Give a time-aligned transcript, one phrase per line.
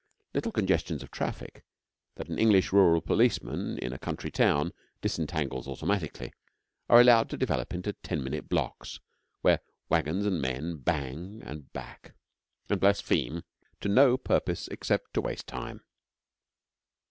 [0.33, 1.63] Little congestions of traffic,
[2.15, 6.33] that an English rural policeman, in a country town, disentangles automatically,
[6.89, 8.99] are allowed to develop into ten minute blocks,
[9.41, 9.59] where
[9.89, 12.15] wagons and men bang, and back,
[12.67, 13.43] and blaspheme,
[13.79, 15.83] for no purpose except to waste time.